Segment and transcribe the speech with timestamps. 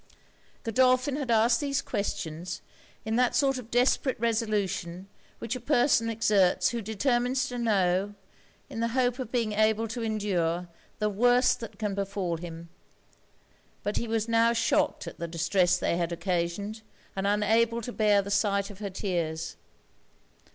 [0.63, 2.61] Godolphin had asked these questions,
[3.05, 8.15] in that sort of desperate resolution which a person exerts who determines to know,
[8.67, 10.67] in the hope of being able to endure,
[10.97, 12.69] the worst that can befal him.
[13.83, 16.81] But he was now shocked at the distress they had occasioned,
[17.15, 19.55] and unable to bear the sight of her tears.